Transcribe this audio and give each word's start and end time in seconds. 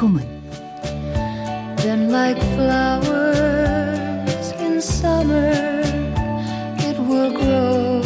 소문 0.00 0.24
Then 1.76 2.08
like 2.08 2.40
flowers 2.54 4.52
in 4.58 4.78
summer 4.78 5.52
it 6.78 6.98
will 6.98 7.30
grow 7.36 8.00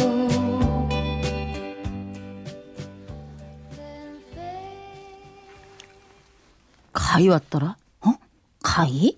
가희 6.91 7.29
왔더라? 7.29 7.77
어? 8.01 8.13
가희? 8.61 9.17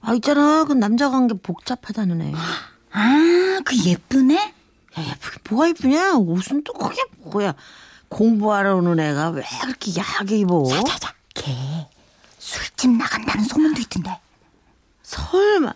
아 0.00 0.14
있잖아 0.14 0.64
그 0.64 0.72
남자 0.72 1.08
관계 1.08 1.34
복잡하다는 1.34 2.22
애. 2.22 2.32
아, 2.90 3.60
그 3.64 3.76
예쁘네? 3.84 4.34
야, 4.36 4.52
예쁘게 4.98 5.38
뭐가 5.48 5.68
예쁘냐? 5.68 6.14
옷은 6.16 6.64
또 6.64 6.72
그게 6.72 7.00
뭐야? 7.18 7.54
공부하러 8.08 8.74
오는 8.76 8.98
애가 8.98 9.30
왜 9.30 9.44
그렇게 9.62 9.92
야하게 9.96 10.38
입어? 10.38 10.64
자자자, 10.68 11.14
걔 11.40 11.52
술집 12.38 12.90
나간다는 12.90 13.44
소문도 13.44 13.80
있던데. 13.80 14.10
설마. 15.02 15.72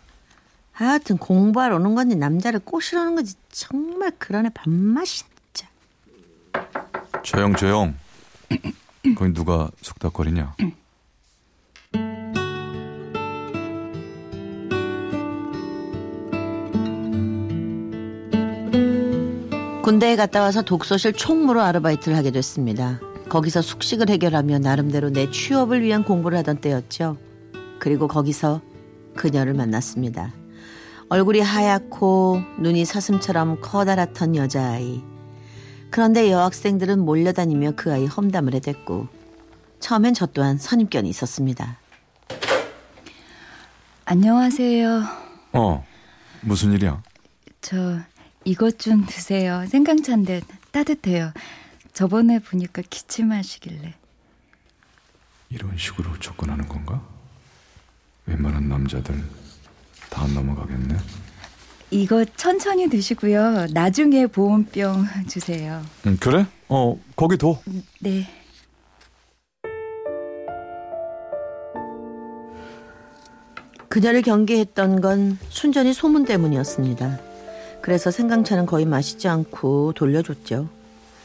하여튼 0.72 1.16
공부하러 1.16 1.76
오는 1.76 1.94
건지 1.94 2.16
남자를 2.16 2.60
꼬시러는 2.60 3.14
건지 3.14 3.34
정말 3.50 4.12
그런 4.18 4.44
애 4.44 4.50
밥맛이 4.50 5.24
진짜. 5.54 5.70
조용 7.22 7.54
조용. 7.56 7.94
거기 9.16 9.32
누가 9.32 9.70
속닥거리냐? 9.80 10.54
군대에 19.82 20.16
갔다 20.16 20.42
와서 20.42 20.62
독서실 20.62 21.12
총무로 21.14 21.60
아르바이트를 21.62 22.16
하게 22.16 22.30
됐습니다. 22.30 23.00
거기서 23.28 23.62
숙식을 23.62 24.08
해결하며 24.10 24.58
나름대로 24.60 25.10
내 25.10 25.30
취업을 25.30 25.82
위한 25.82 26.04
공부를 26.04 26.38
하던 26.38 26.58
때였죠. 26.58 27.16
그리고 27.78 28.08
거기서 28.08 28.60
그녀를 29.16 29.54
만났습니다. 29.54 30.32
얼굴이 31.08 31.40
하얗고 31.40 32.40
눈이 32.60 32.84
사슴처럼 32.84 33.60
커다랗던 33.60 34.36
여자아이. 34.36 35.02
그런데 35.90 36.30
여학생들은 36.30 36.98
몰려다니며 37.00 37.72
그 37.76 37.92
아이 37.92 38.06
험담을 38.06 38.54
해댔고 38.54 39.08
처음엔 39.80 40.14
저 40.14 40.26
또한 40.26 40.58
선입견이 40.58 41.08
있었습니다. 41.08 41.78
안녕하세요. 44.06 45.02
어 45.52 45.84
무슨 46.40 46.72
일이야? 46.72 47.02
저 47.60 47.98
이것 48.44 48.78
좀 48.78 49.06
드세요. 49.06 49.64
생강차인데 49.68 50.42
따뜻해요. 50.72 51.32
저번에 51.94 52.40
보니까 52.40 52.82
기침하시길래. 52.90 53.94
이런 55.50 55.78
식으로 55.78 56.18
접근하는 56.18 56.68
건가? 56.68 57.00
웬만한 58.26 58.68
남자들 58.68 59.14
다안 60.10 60.34
넘어가겠네. 60.34 60.96
이거 61.92 62.24
천천히 62.36 62.88
드시고요. 62.88 63.66
나중에 63.72 64.26
보온병 64.26 65.06
주세요. 65.28 65.82
음, 66.06 66.16
그래? 66.18 66.46
어 66.68 66.98
거기 67.14 67.38
둬. 67.38 67.60
네. 68.00 68.26
그녀를 73.88 74.22
경계했던 74.22 75.00
건 75.00 75.38
순전히 75.50 75.92
소문 75.92 76.24
때문이었습니다. 76.24 77.20
그래서 77.80 78.10
생강차는 78.10 78.66
거의 78.66 78.84
마시지 78.84 79.28
않고 79.28 79.92
돌려줬죠. 79.92 80.68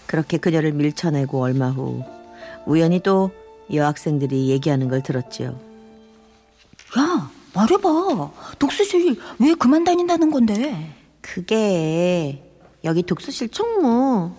그렇게 0.09 0.37
그녀를 0.39 0.71
밀쳐내고 0.71 1.39
얼마 1.39 1.69
후 1.69 2.03
우연히 2.65 2.99
또 2.99 3.29
여학생들이 3.71 4.49
얘기하는 4.49 4.89
걸 4.89 5.03
들었지요. 5.03 5.49
야, 6.97 7.29
말해봐. 7.53 8.31
독서실 8.57 9.19
왜 9.37 9.53
그만 9.53 9.83
다닌다는 9.83 10.31
건데? 10.31 10.95
그게 11.21 12.43
여기 12.83 13.03
독서실 13.03 13.49
총무 13.49 14.31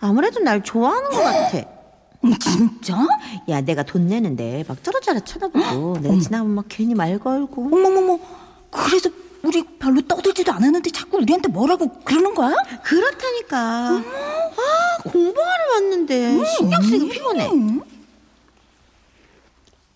아무래도 0.00 0.40
날 0.40 0.64
좋아하는 0.64 1.08
것 1.08 1.22
같아. 1.22 1.58
음, 2.24 2.36
진짜? 2.40 2.96
야, 3.50 3.60
내가 3.60 3.84
돈 3.84 4.08
내는데 4.08 4.64
막 4.66 4.82
떨어져라 4.82 5.20
쳐다보고 5.20 6.00
내가 6.00 6.18
지나면 6.18 6.50
막 6.50 6.64
괜히 6.68 6.96
말 6.96 7.16
걸고. 7.20 7.66
어머머머. 7.66 8.18
그래서 8.72 9.08
우리 9.44 9.62
별로 9.78 10.00
떠들지도 10.00 10.50
않았는데 10.52 10.90
자꾸 10.90 11.18
우리한테 11.18 11.48
뭐라고 11.48 11.86
그러는 12.02 12.34
거야? 12.34 12.54
그렇다니까. 12.82 13.58
아, 13.58 14.02
공부하러 15.04 15.72
왔는데 15.74 16.44
신경 16.56 16.82
쓰기 16.82 17.08
피곤해. 17.08 17.50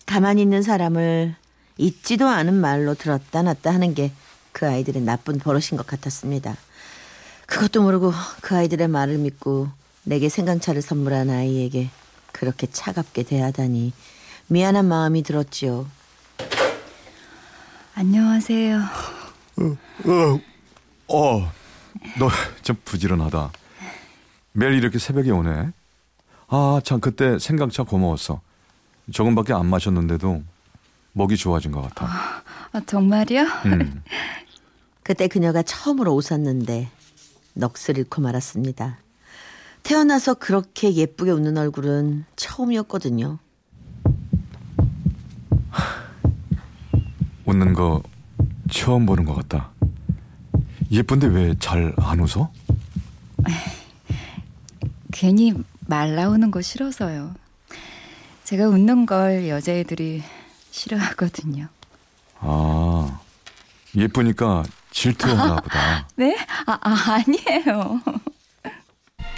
가만히 0.05 0.41
있는 0.41 0.61
사람을 0.63 1.35
잊지도 1.77 2.27
않은 2.27 2.53
말로 2.55 2.93
들었다 2.95 3.41
놨다 3.41 3.73
하는 3.73 3.93
게 3.93 4.11
그 4.51 4.67
아이들의 4.67 5.01
나쁜 5.03 5.37
버릇인 5.39 5.77
것 5.77 5.87
같았습니다. 5.87 6.57
그것도 7.45 7.81
모르고 7.81 8.11
그 8.41 8.55
아이들의 8.57 8.87
말을 8.89 9.17
믿고 9.19 9.69
내게 10.03 10.27
생강차를 10.27 10.81
선물한 10.81 11.29
아이에게 11.29 11.89
그렇게 12.33 12.67
차갑게 12.67 13.23
대하다니 13.23 13.93
미안한 14.47 14.85
마음이 14.85 15.23
들었지요. 15.23 15.87
안녕하세요. 17.95 18.81
어, 21.07 21.51
너좀 22.17 22.75
부지런하다. 22.83 23.51
매일 24.53 24.73
이렇게 24.73 24.99
새벽에 24.99 25.31
오네. 25.31 25.71
아, 26.47 26.81
참 26.83 26.99
그때 26.99 27.37
생강차 27.39 27.83
고마웠어. 27.83 28.41
조금밖에 29.11 29.53
안 29.53 29.65
마셨는데도 29.67 30.43
목이 31.13 31.37
좋아진 31.37 31.71
것 31.71 31.81
같아. 31.81 32.07
아, 32.71 32.81
정말요? 32.85 33.41
음. 33.65 34.03
그때 35.03 35.27
그녀가 35.27 35.63
처음으로 35.63 36.13
웃었는데 36.13 36.89
넋을 37.55 37.97
잃고 37.97 38.21
말았습니다. 38.21 38.97
태어나서 39.83 40.35
그렇게 40.35 40.93
예쁘게 40.93 41.31
웃는 41.31 41.57
얼굴은 41.57 42.25
처음이었거든요. 42.35 43.39
웃는 47.45 47.73
거 47.73 48.03
처음 48.69 49.05
보는 49.07 49.25
것 49.25 49.33
같다. 49.35 49.71
예쁜데 50.91 51.27
왜 51.27 51.55
잘 51.59 51.93
안 51.97 52.19
웃어? 52.19 52.51
괜히 55.11 55.53
말 55.87 56.15
나오는 56.15 56.51
거 56.51 56.61
싫어서요. 56.61 57.33
제가 58.43 58.67
웃는 58.67 59.05
걸 59.05 59.47
여자애들이 59.47 60.23
싫어하거든요. 60.71 61.67
아, 62.39 63.19
예쁘니까 63.95 64.63
질투하나 64.91 65.55
보다. 65.57 66.07
네? 66.15 66.37
아, 66.65 66.79
아 66.81 67.13
아니에요. 67.13 68.01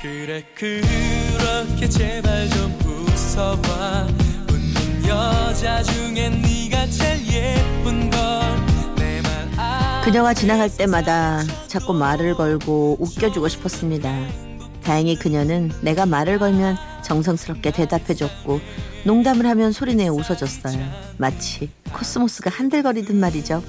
그래 0.01 0.43
그렇게 0.55 1.87
제발 1.87 2.49
좀 2.49 2.73
웃어봐 2.83 4.07
웃는 4.49 5.07
여자 5.07 5.83
중엔 5.83 6.41
네가 6.41 6.87
제일 6.87 7.27
예쁜 7.27 8.09
걸내말 8.09 9.51
아... 9.57 10.01
그녀가 10.03 10.33
지나갈 10.33 10.75
때마다 10.75 11.43
자꾸 11.67 11.93
말을 11.93 12.35
걸고 12.35 12.97
웃겨주고 12.99 13.47
싶었습니다. 13.47 14.50
다행히 14.83 15.17
그녀는 15.17 15.71
내가 15.81 16.05
말을 16.05 16.39
걸면 16.39 16.77
정성스럽게 17.03 17.71
대답해줬고 17.71 18.59
농담을 19.05 19.45
하면 19.47 19.71
소리내어 19.71 20.13
웃어줬어요. 20.13 20.79
마치 21.17 21.69
코스모스가 21.93 22.49
한들거리듯 22.51 23.15
말이죠. 23.15 23.63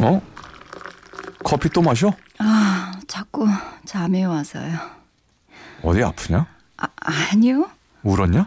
어? 0.00 0.22
커피 1.44 1.68
또 1.68 1.82
마셔? 1.82 2.10
아, 2.38 2.92
자꾸 3.06 3.46
잠이 3.84 4.24
와서요. 4.24 4.78
어디 5.82 6.02
아프냐? 6.02 6.46
아, 6.78 6.86
아니요. 7.32 7.68
울었냐? 8.02 8.46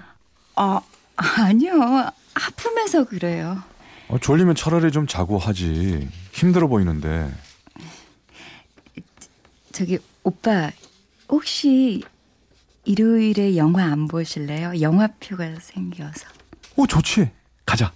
아, 0.56 0.82
아니요. 1.16 1.74
아프면서 2.34 3.04
그래요. 3.04 3.62
어, 4.14 4.20
졸리면 4.20 4.54
차라리 4.54 4.92
좀 4.92 5.08
자고 5.08 5.40
하지. 5.40 6.08
힘들어 6.34 6.68
보이는데. 6.68 7.34
저기 9.72 9.98
오빠, 10.22 10.70
혹시 11.28 12.04
일요일에 12.86 13.58
영화 13.58 13.86
안 13.86 14.08
보실래요? 14.08 14.80
영화표가 14.82 15.56
생겨서. 15.60 16.28
오, 16.76 16.86
좋지. 16.86 17.32
가자. 17.66 17.92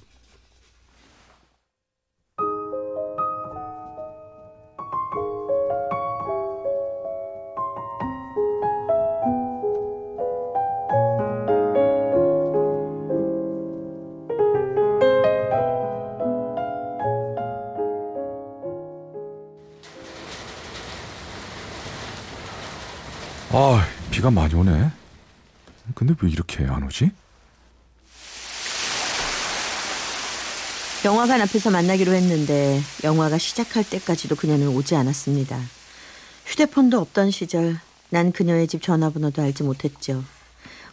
아, 23.50 23.86
비가 24.12 24.30
많이 24.30 24.54
오네. 24.54 24.92
근데 25.96 26.14
왜 26.22 26.30
이렇게 26.30 26.66
안 26.66 26.84
오지? 26.84 27.12
영화관 31.06 31.42
앞에서 31.42 31.70
만나기로 31.72 32.12
했는데 32.14 32.82
영화가 33.04 33.38
시작할 33.38 33.86
때까지도 33.90 34.36
그녀는 34.36 34.68
오지 34.68 34.96
않았습니다. 34.96 35.58
휴대폰도 36.46 37.00
없던 37.00 37.32
시절 37.32 37.80
난 38.10 38.32
그녀의 38.32 38.68
집 38.68 38.82
전화번호도 38.82 39.42
알지 39.42 39.64
못했죠. 39.64 40.24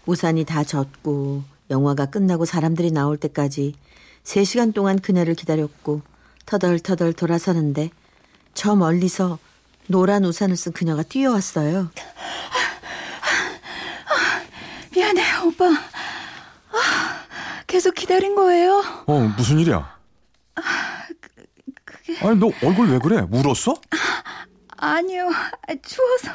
우산이 0.07 0.45
다 0.45 0.63
젖고 0.63 1.43
영화가 1.71 2.07
끝나고 2.07 2.45
사람들이 2.45 2.93
나올 2.93 3.17
때까지 3.17 3.75
3시간 4.23 4.73
동안 4.75 5.01
그녀를 5.01 5.35
기다렸고 5.35 6.03
터덜터덜 6.47 7.15
돌아서는데 7.15 7.91
저 8.53 8.77
멀리서 8.77 9.39
노란 9.87 10.25
우산을 10.25 10.57
쓴 10.57 10.73
그녀가 10.73 11.03
뛰어왔어요. 11.03 11.91
미안해요, 15.13 15.43
오빠. 15.49 15.67
아, 15.67 17.25
계속 17.67 17.95
기다린 17.95 18.35
거예요? 18.35 18.83
어, 19.07 19.19
무슨 19.37 19.59
일이야? 19.59 19.99
아니, 22.23 22.37
너 22.39 22.47
얼굴 22.63 22.91
왜 22.91 22.99
그래? 22.99 23.27
울었어? 23.31 23.75
아 24.79 25.01
니요, 25.03 25.29
아, 25.29 25.75
추워서. 25.83 26.31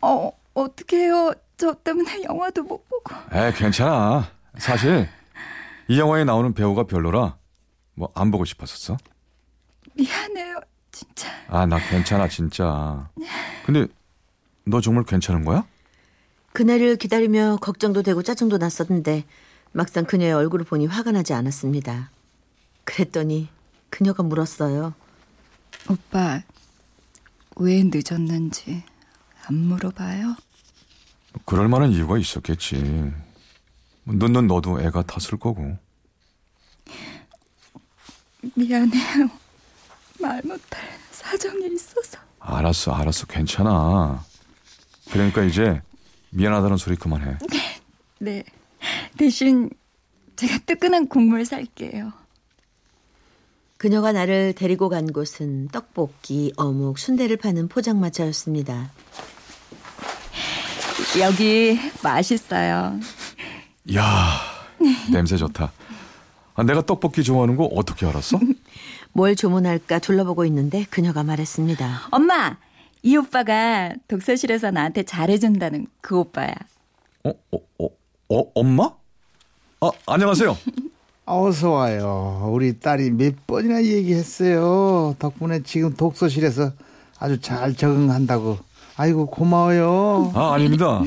어, 0.00 0.30
어떡해요. 0.54 1.32
저 1.56 1.72
때문에 1.74 2.22
영화도 2.24 2.62
못 2.62 2.88
보고. 2.88 3.14
에, 3.32 3.52
괜찮아. 3.52 4.28
사실 4.58 5.08
이 5.88 5.98
영화에 5.98 6.24
나오는 6.24 6.52
배우가 6.54 6.84
별로라 6.84 7.36
뭐 7.94 8.08
안 8.14 8.30
보고 8.30 8.44
싶었었어. 8.44 8.96
미안해요, 9.94 10.60
진짜. 10.90 11.28
아, 11.48 11.66
나 11.66 11.78
괜찮아, 11.78 12.28
진짜. 12.28 13.08
근데 13.66 13.86
너 14.64 14.80
정말 14.80 15.04
괜찮은 15.04 15.44
거야? 15.44 15.64
그날을 16.54 16.96
기다리며 16.96 17.58
걱정도 17.60 18.04
되고 18.04 18.22
짜증도 18.22 18.58
났었는데 18.58 19.24
막상 19.72 20.04
그녀의 20.04 20.32
얼굴을 20.34 20.64
보니 20.64 20.86
화가 20.86 21.10
나지 21.10 21.32
않았습니다. 21.32 22.10
그랬더니 22.84 23.48
그녀가 23.90 24.22
물었어요. 24.22 24.94
오빠, 25.90 26.42
왜 27.56 27.82
늦었는지 27.82 28.84
안 29.46 29.56
물어봐요? 29.56 30.36
그럴 31.44 31.66
만한 31.66 31.90
이유가 31.90 32.18
있었겠지. 32.18 33.12
늦는 34.06 34.46
너도 34.46 34.80
애가 34.80 35.02
탔을 35.02 35.36
거고. 35.36 35.76
미안해요. 38.54 39.28
말 40.20 40.40
못할 40.44 40.88
사정이 41.10 41.66
있어서. 41.74 42.18
알았어, 42.38 42.92
알았어, 42.92 43.26
괜찮아. 43.26 44.24
그러니까 45.10 45.42
이제 45.42 45.82
미안하다는 46.34 46.76
소리 46.76 46.96
그만해. 46.96 47.38
네. 48.18 48.44
대신 49.16 49.70
제가 50.36 50.58
뜨끈한 50.66 51.08
국물 51.08 51.44
살게요. 51.44 52.12
그녀가 53.76 54.12
나를 54.12 54.54
데리고 54.54 54.88
간 54.88 55.12
곳은 55.12 55.68
떡볶이, 55.68 56.52
어묵, 56.56 56.98
순대를 56.98 57.36
파는 57.36 57.68
포장마차였습니다. 57.68 58.90
여기 61.20 61.78
맛있어요. 62.02 62.98
이야, 63.86 64.02
냄새 65.12 65.36
좋다. 65.36 65.72
아, 66.54 66.62
내가 66.62 66.82
떡볶이 66.82 67.22
좋아하는 67.22 67.56
거 67.56 67.64
어떻게 67.64 68.06
알았어? 68.06 68.38
뭘 69.12 69.36
주문할까 69.36 69.98
둘러보고 70.00 70.44
있는데 70.46 70.86
그녀가 70.90 71.22
말했습니다. 71.22 72.08
엄마, 72.10 72.56
이 73.06 73.16
오빠가 73.18 73.92
독서실에서 74.08 74.70
나한테 74.70 75.02
잘해준다는 75.02 75.86
그 76.00 76.18
오빠야. 76.18 76.54
어, 77.24 77.30
어, 77.52 77.58
어, 77.78 77.88
어, 78.30 78.50
엄마? 78.54 78.90
아, 79.82 79.90
안녕하세요. 80.06 80.56
어서 81.26 81.70
와요. 81.70 82.48
우리 82.50 82.78
딸이 82.80 83.10
몇 83.10 83.46
번이나 83.46 83.82
얘기했어요. 83.84 85.16
덕분에 85.18 85.62
지금 85.64 85.92
독서실에서 85.94 86.72
아주 87.18 87.38
잘 87.40 87.74
적응한다고. 87.74 88.56
아이고 88.96 89.26
고마워요. 89.26 90.32
아, 90.34 90.54
아닙니다. 90.54 91.02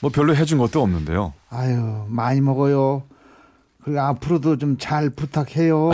뭐 0.00 0.10
별로 0.10 0.34
해준 0.34 0.58
것도 0.58 0.82
없는데요. 0.82 1.34
아유 1.50 2.04
많이 2.08 2.40
먹어요. 2.40 3.04
그리고 3.84 4.00
앞으로도 4.00 4.58
좀 4.58 4.76
잘 4.78 5.10
부탁해요. 5.10 5.90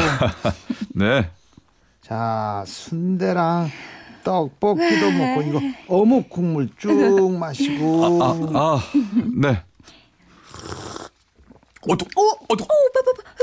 네. 0.95 1.29
자 2.01 2.65
순대랑 2.67 3.69
떡볶이도 4.25 5.11
먹고 5.13 5.43
이거 5.43 5.61
어묵 5.89 6.29
국물 6.31 6.69
쭉 6.79 6.91
마시고. 7.39 8.05
아, 8.23 8.31
아, 8.59 8.81
네. 9.41 9.63
어떡, 11.87 12.09
어, 12.17 12.23
어떡, 12.49 12.67
어, 12.67 12.75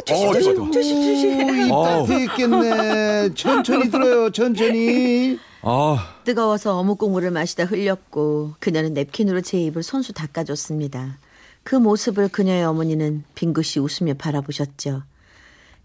조심, 0.03 0.31
좋아, 0.31 0.41
좋아. 0.41 0.71
조심, 0.71 1.01
조심. 1.03 1.71
어우. 1.71 2.03
이따 2.05 2.19
있겠네. 2.19 3.33
천천히 3.35 3.89
들어요. 3.91 4.31
천천히. 4.31 5.37
아, 5.61 6.15
뜨거워서 6.23 6.75
어묵 6.79 6.97
국물을 6.97 7.29
마시다 7.29 7.65
흘렸고 7.65 8.55
그녀는 8.59 8.93
냅킨으로 8.95 9.41
제 9.41 9.59
입을 9.61 9.83
손수 9.83 10.11
닦아줬습니다. 10.13 11.19
그 11.63 11.75
모습을 11.75 12.29
그녀의 12.29 12.63
어머니는 12.65 13.23
빙긋이 13.35 13.79
웃으며 13.79 14.15
바라보셨죠. 14.17 15.03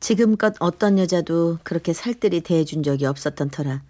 지금껏 0.00 0.54
어떤 0.58 0.98
여자도 0.98 1.58
그렇게 1.62 1.92
살뜰히 1.92 2.40
대해준 2.40 2.82
적이 2.82 3.04
없었던 3.06 3.50
터라 3.50 3.82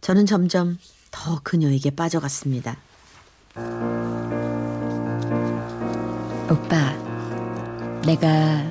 저는 0.00 0.26
점점 0.26 0.78
더 1.10 1.40
그녀에게 1.42 1.90
빠져갔습니다. 1.90 2.76
오빠, 6.50 6.92
내가 8.04 8.62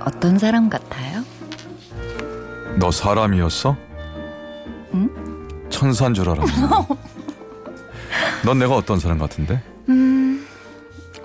어떤 0.00 0.38
사람 0.38 0.70
같아요? 0.70 1.22
너 2.78 2.90
사람이었어? 2.90 3.76
응? 4.94 5.68
천사인 5.68 6.14
줄 6.14 6.28
알았네. 6.30 6.52
넌 8.46 8.58
내가 8.58 8.76
어떤 8.76 8.98
사람 8.98 9.18
같은데? 9.18 9.62
음, 9.90 10.46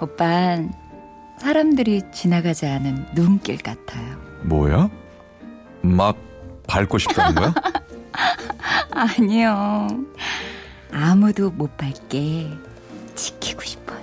오빤 0.01 0.73
사람들이 1.39 2.01
지나가지 2.13 2.65
않은 2.65 3.05
눈길 3.15 3.57
같아요. 3.57 4.17
뭐야? 4.43 4.89
막 5.81 6.17
밟고 6.67 6.97
싶다는 6.97 7.35
거야? 7.35 7.53
아니요. 8.95 9.87
아무도 10.91 11.51
못 11.51 11.75
밟게 11.77 12.49
지키고 13.15 13.61
싶어요. 13.61 13.99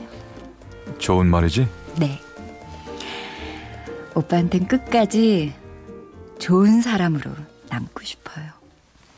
좋은 0.99 1.26
말이지? 1.26 1.66
네. 1.96 2.20
오빠한텐 4.14 4.68
끝까지 4.68 5.54
좋은 6.38 6.82
사람으로 6.82 7.30
남고 7.70 8.02
싶어요. 8.04 8.44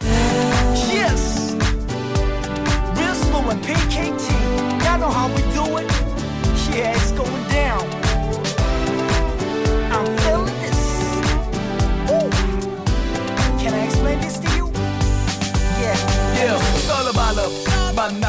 Yes. 0.00 1.56
Slow 3.14 3.50
and 3.50 3.66
PKT. 3.66 4.32
Y'all 4.84 4.98
know 4.98 5.10
how 5.10 5.28
we 5.28 5.42
do 5.52 5.78
it. 5.78 5.90
Yeah, 6.70 6.92
it's 6.94 7.12
going 7.12 7.43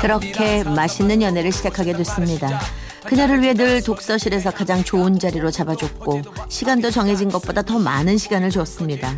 그렇게 0.02 0.64
맛있는 0.64 1.22
연애를 1.22 1.52
시작하게 1.52 1.94
됐습니다. 1.94 2.60
그녀를 3.06 3.42
위해 3.42 3.54
늘 3.54 3.84
독서실에서 3.84 4.52
가장 4.52 4.84
좋은 4.84 5.20
자리로 5.20 5.52
잡아줬고 5.52 6.22
시간도 6.50 6.90
정해진 6.90 7.30
것보다 7.30 7.62
더 7.62 7.78
많은 7.78 8.18
시간을 8.18 8.50
줬습니다. 8.50 9.14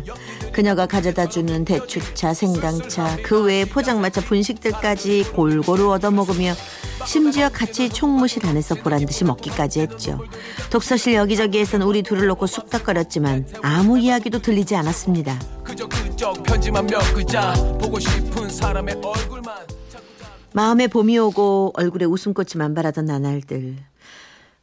그녀가 0.52 0.86
가져다 0.86 1.28
주는 1.28 1.64
대추차, 1.64 2.34
생강차, 2.34 3.16
그 3.22 3.42
외에 3.42 3.64
포장마차 3.64 4.20
분식들까지 4.20 5.32
골고루 5.34 5.90
얻어먹으며 5.92 6.54
심지어 7.06 7.48
같이 7.48 7.88
총무실 7.88 8.44
안에서 8.44 8.74
보란 8.74 9.06
듯이 9.06 9.24
먹기까지 9.24 9.80
했죠. 9.80 10.20
독서실 10.70 11.14
여기저기에선 11.14 11.82
우리 11.82 12.02
둘을 12.02 12.26
놓고 12.26 12.46
쑥닥거렸지만 12.46 13.46
아무 13.62 13.98
이야기도 13.98 14.40
들리지 14.40 14.76
않았습니다. 14.76 15.38
그저 16.18 16.32
편지만 16.32 16.84
몇 16.88 16.98
글자 17.14 17.52
보고 17.80 17.96
싶은 18.00 18.48
사람의 18.48 18.96
얼굴만 19.04 19.68
마음에 20.52 20.88
봄이 20.88 21.16
오고 21.16 21.74
얼굴에 21.76 22.06
웃음꽃이 22.06 22.56
만발하던 22.56 23.04
나날들. 23.04 23.76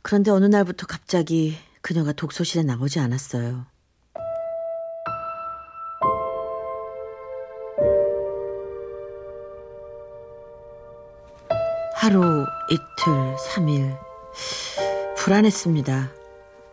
그런데 0.02 0.32
어느 0.32 0.44
날부터 0.48 0.86
갑자기 0.86 1.56
그녀가 1.80 2.12
독서실에 2.12 2.64
나오지 2.64 3.00
않았어요. 3.00 3.68
하루, 11.96 12.46
이틀, 12.70 13.38
삼일. 13.38 13.96
불안했습니다. 15.16 16.15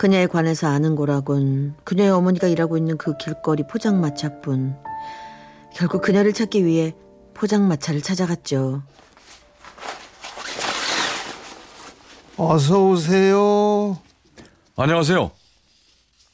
그녀에 0.02 0.26
관해서 0.26 0.66
아는 0.66 0.96
거라곤 0.96 1.76
그녀의 1.84 2.10
어머니가 2.10 2.48
일하고 2.48 2.76
있는 2.76 2.98
그 2.98 3.16
길거리 3.18 3.64
포장마차뿐. 3.64 4.74
결국 5.72 6.02
그녀를 6.02 6.32
찾기 6.32 6.66
위해 6.66 6.92
포장마차를 7.34 8.02
찾아갔죠. 8.02 8.82
어서 12.36 12.84
오세요. 12.84 13.96
안녕하세요. 14.74 15.30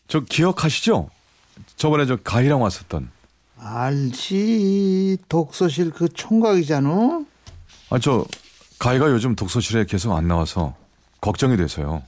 저 0.06 0.20
기억하시죠? 0.20 1.10
저번에 1.76 2.06
저 2.06 2.16
가희랑 2.16 2.62
왔었던. 2.62 3.10
알지. 3.58 5.18
독서실 5.28 5.90
그 5.90 6.08
총각이잖아. 6.08 7.22
아, 7.90 7.98
저 7.98 8.25
가희가 8.78 9.10
요즘 9.10 9.37
독서실에 9.37 9.84
계속 9.84 10.14
안 10.14 10.26
나와서 10.26 10.75
걱정이 11.20 11.58
돼서요. 11.58 12.02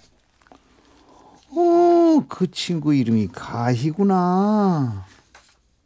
어, 2.20 2.24
그 2.28 2.50
친구 2.50 2.94
이름이 2.94 3.28
가희구나. 3.28 5.06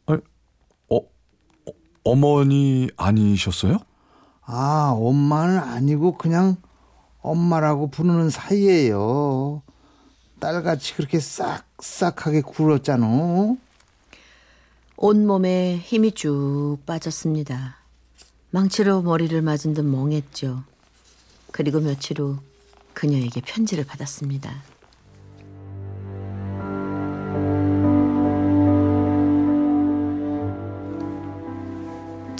어, 0.07 0.13
어, 0.89 0.99
어머니 2.03 2.89
아니셨어요? 2.97 3.77
아, 4.41 4.93
엄마는 4.95 5.57
아니고 5.59 6.17
그냥 6.17 6.57
엄마라고 7.21 7.89
부르는 7.89 8.29
사이예요. 8.29 9.63
딸같이 10.39 10.93
그렇게 10.95 11.19
싹싹하게 11.19 12.41
굴었잖아. 12.41 13.55
온몸에 14.97 15.77
힘이 15.77 16.11
쭉 16.11 16.77
빠졌습니다. 16.85 17.77
망치로 18.51 19.01
머리를 19.01 19.41
맞은 19.41 19.73
듯 19.73 19.83
멍했죠. 19.83 20.63
그리고 21.51 21.79
며칠 21.79 22.19
후 22.19 22.37
그녀에게 22.93 23.41
편지를 23.41 23.85
받았습니다. 23.85 24.74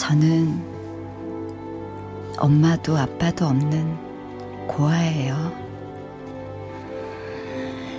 저는 0.08 0.62
엄마도 2.38 2.96
아빠도 2.96 3.48
없는 3.48 4.68
고아예요. 4.68 5.52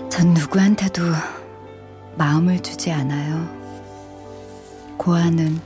전 0.08 0.32
누구한테도 0.32 1.02
마음을 2.16 2.62
주지 2.62 2.92
않아요. 2.92 3.48
고아는 4.98 5.60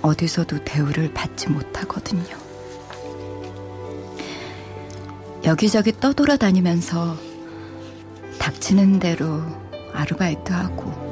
어디서도 0.00 0.64
대우를 0.64 1.12
받지 1.12 1.50
못하거든요. 1.50 2.34
여기저기 5.44 5.92
떠돌아다니면서 5.92 7.18
닥치는 8.38 8.98
대로 8.98 9.42
아르바이트하고 9.92 11.04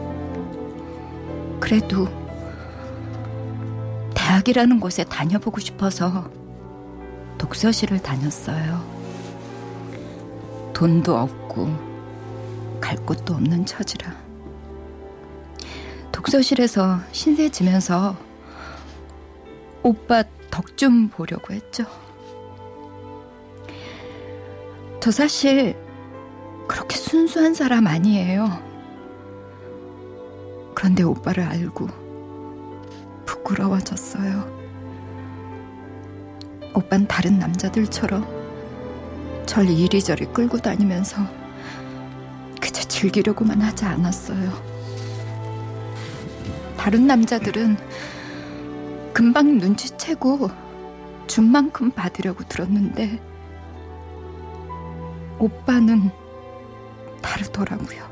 그래도 1.60 2.23
대학이라는 4.24 4.80
곳에 4.80 5.04
다녀보고 5.04 5.60
싶어서 5.60 6.30
독서실을 7.36 8.00
다녔어요. 8.00 8.82
돈도 10.72 11.14
없고 11.14 11.68
갈 12.80 12.96
곳도 13.04 13.34
없는 13.34 13.66
처지라. 13.66 14.16
독서실에서 16.10 17.00
신세 17.12 17.50
지면서 17.50 18.16
오빠 19.82 20.24
덕 20.50 20.78
좀 20.78 21.08
보려고 21.08 21.52
했죠. 21.52 21.84
저 25.00 25.10
사실 25.10 25.76
그렇게 26.66 26.96
순수한 26.96 27.52
사람 27.52 27.86
아니에요. 27.86 28.48
그런데 30.74 31.02
오빠를 31.02 31.44
알고 31.44 32.03
부끄러워졌어요. 33.44 34.52
오빤 36.74 37.06
다른 37.06 37.38
남자들처럼 37.38 38.26
절 39.46 39.68
이리저리 39.68 40.26
끌고 40.26 40.58
다니면서 40.58 41.18
그저 42.60 42.82
즐기려고만 42.82 43.60
하지 43.60 43.84
않았어요. 43.84 44.50
다른 46.76 47.06
남자들은 47.06 47.76
금방 49.12 49.58
눈치채고 49.58 50.50
준 51.26 51.44
만큼 51.52 51.90
받으려고 51.90 52.42
들었는데 52.44 53.20
오빠는 55.38 56.10
다르더라고요. 57.22 58.02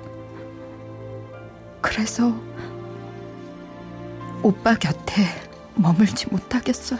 그래서 1.80 2.32
오빠 4.42 4.74
곁에 4.74 5.22
머물지 5.76 6.28
못하겠어요. 6.28 6.98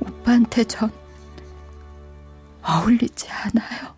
오빠한테 0.00 0.64
전 0.64 0.90
어울리지 2.62 3.28
않아요. 3.30 3.94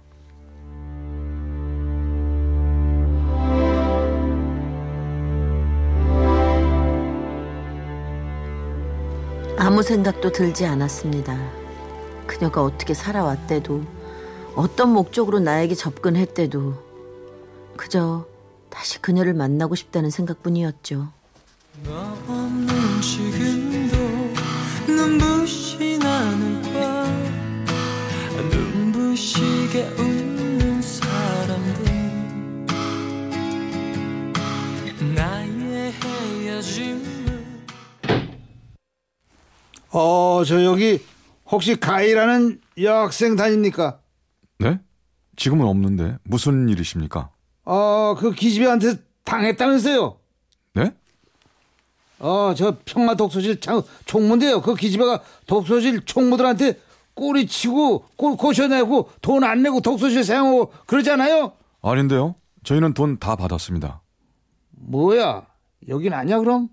아무 9.58 9.82
생각도 9.82 10.30
들지 10.30 10.66
않았습니다. 10.66 11.38
그녀가 12.26 12.62
어떻게 12.62 12.92
살아왔대도 12.92 13.82
어떤 14.56 14.90
목적으로 14.90 15.40
나에게 15.40 15.74
접근했대도 15.74 16.74
그저 17.76 18.26
다시 18.72 19.00
그녀를 19.00 19.34
만나고 19.34 19.74
싶다는 19.74 20.10
생각뿐이었죠. 20.10 21.12
어, 39.90 40.42
저 40.46 40.64
여기 40.64 41.04
혹시 41.46 41.76
가희라는 41.76 42.60
여학생 42.80 43.36
다닙니까? 43.36 44.00
네? 44.58 44.80
지금은 45.36 45.66
없는데 45.66 46.16
무슨 46.24 46.68
일이십니까? 46.70 47.30
어, 47.64 48.14
그 48.18 48.32
기집애한테 48.32 48.96
당했다면서요? 49.24 50.18
네? 50.74 50.92
어, 52.18 52.54
저 52.56 52.76
평화 52.84 53.14
독서실 53.14 53.60
장, 53.60 53.82
총무인데요. 54.04 54.62
그 54.62 54.74
기집애가 54.74 55.22
독서실 55.46 56.04
총무들한테 56.04 56.78
꼬리 57.14 57.46
치고 57.46 58.04
고, 58.16 58.36
고셔내고 58.36 59.10
돈 59.20 59.44
안 59.44 59.62
내고 59.62 59.80
독서실 59.80 60.24
사용하고 60.24 60.72
그러잖아요? 60.86 61.52
아닌데요. 61.82 62.36
저희는 62.64 62.94
돈 62.94 63.18
다 63.18 63.36
받았습니다. 63.36 64.02
뭐야? 64.70 65.46
여긴 65.88 66.12
아니야, 66.14 66.38
그럼? 66.38 66.68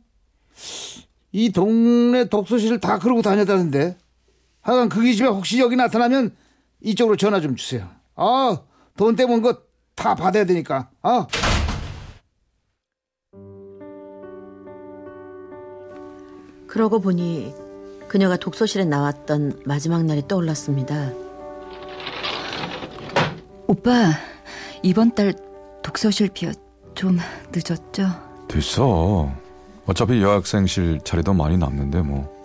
이 1.31 1.51
동네 1.51 2.25
독서실을 2.25 2.79
다 2.79 2.99
그러고 2.99 3.21
다녔다는데. 3.21 3.97
하여간 4.61 4.89
그 4.89 5.01
기집애 5.01 5.27
혹시 5.29 5.59
여기 5.59 5.75
나타나면 5.75 6.35
이쪽으로 6.81 7.15
전화 7.17 7.39
좀 7.41 7.55
주세요. 7.55 7.87
아, 8.15 8.61
돈 8.97 9.15
때문에 9.15 9.41
그거 9.41 9.61
다 9.99 10.15
받아야 10.15 10.45
되니까. 10.45 10.89
아. 11.01 11.27
그러고 16.67 16.99
보니 16.99 17.53
그녀가 18.07 18.37
독서실에 18.37 18.85
나왔던 18.85 19.63
마지막 19.65 20.03
날이 20.05 20.27
떠올랐습니다. 20.27 21.11
오빠, 23.67 24.11
이번 24.81 25.13
달 25.13 25.33
독서실 25.83 26.29
비어 26.29 26.51
좀 26.95 27.17
늦었죠? 27.51 28.09
됐어. 28.47 29.31
어차피 29.85 30.21
여학생실 30.21 31.01
자리도 31.03 31.33
많이 31.33 31.57
남는데 31.57 32.01
뭐 32.01 32.37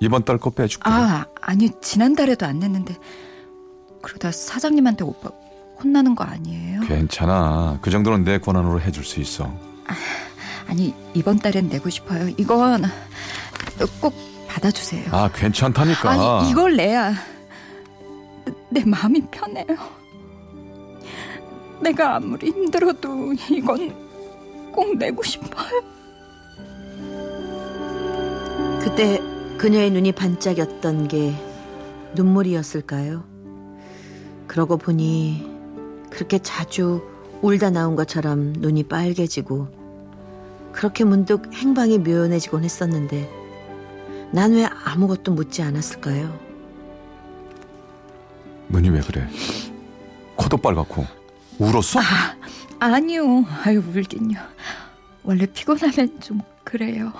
이번 0.00 0.24
달 0.24 0.38
거 0.38 0.50
빼줄게. 0.50 0.82
아, 0.90 1.24
아니, 1.40 1.70
지난달에도 1.80 2.44
안 2.46 2.58
냈는데. 2.58 2.96
그러다 4.02 4.32
사장님한테 4.32 5.04
오빠 5.04 5.30
혼나는 5.82 6.16
거 6.16 6.24
아니에요? 6.24 6.71
괜찮아. 6.96 7.78
그 7.80 7.90
정도는 7.90 8.24
내 8.24 8.38
권한으로 8.38 8.80
해줄 8.80 9.04
수 9.04 9.20
있어. 9.20 9.52
아니, 10.68 10.94
이번 11.14 11.38
달엔 11.38 11.68
내고 11.68 11.90
싶어요. 11.90 12.28
이건 12.36 12.84
꼭 14.00 14.14
받아주세요. 14.48 15.04
아 15.10 15.30
괜찮다니까. 15.32 16.10
아니 16.10 16.50
이걸 16.50 16.76
내야 16.76 17.14
내 18.70 18.84
마음이 18.84 19.22
편해요. 19.30 19.66
내가 21.80 22.16
아무리 22.16 22.48
힘들어도 22.48 23.32
이건 23.50 24.72
꼭 24.72 24.96
내고 24.96 25.22
싶어요. 25.22 25.82
그때 28.80 29.20
그녀의 29.58 29.90
눈이 29.90 30.12
반짝였던 30.12 31.08
게 31.08 31.34
눈물이었을까요? 32.14 33.24
그러고 34.46 34.76
보니 34.76 35.51
그렇게 36.12 36.38
자주 36.38 37.02
울다 37.40 37.70
나온 37.70 37.96
것처럼 37.96 38.52
눈이 38.58 38.84
빨개지고 38.84 39.68
그렇게 40.72 41.04
문득 41.04 41.52
행방이 41.54 41.98
묘연해지곤 41.98 42.64
했었는데 42.64 43.28
난 44.30 44.52
왜 44.52 44.64
아무것도 44.84 45.32
묻지 45.32 45.62
않았을까요? 45.62 46.38
눈이 48.68 48.90
왜 48.90 49.00
그래? 49.00 49.26
코도 50.36 50.56
빨갛고 50.58 51.04
울었어? 51.58 52.00
아니요. 52.78 53.44
아유 53.64 53.82
울긴요. 53.86 54.38
원래 55.24 55.46
피곤하면 55.46 56.20
좀 56.20 56.40
그래요. 56.64 57.12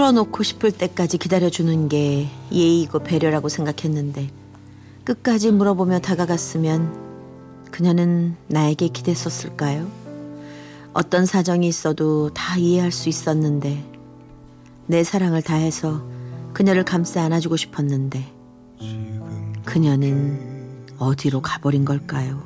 털어놓고 0.00 0.42
싶을 0.42 0.72
때까지 0.72 1.18
기다려주는 1.18 1.90
게 1.90 2.26
예의이고 2.50 3.00
배려라고 3.00 3.50
생각했는데 3.50 4.30
끝까지 5.04 5.52
물어보며 5.52 5.98
다가갔으면 5.98 7.68
그녀는 7.70 8.34
나에게 8.48 8.88
기댔었을까요? 8.88 9.86
어떤 10.94 11.26
사정이 11.26 11.68
있어도 11.68 12.32
다 12.32 12.56
이해할 12.56 12.92
수 12.92 13.10
있었는데 13.10 13.84
내 14.86 15.04
사랑을 15.04 15.42
다해서 15.42 16.02
그녀를 16.54 16.82
감싸 16.82 17.22
안아주고 17.22 17.58
싶었는데 17.58 18.24
그녀는 19.66 20.86
어디로 20.96 21.42
가버린 21.42 21.84
걸까요? 21.84 22.42